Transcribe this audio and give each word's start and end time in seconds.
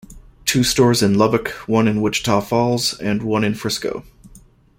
Two 0.45 0.63
stores 0.63 1.03
in 1.03 1.13
Lubbock, 1.19 1.49
one 1.67 1.87
in 1.87 2.01
Wichita 2.01 2.41
Falls, 2.41 2.99
and 2.99 3.21
one 3.21 3.43
in 3.43 3.53
Frisco. 3.53 4.03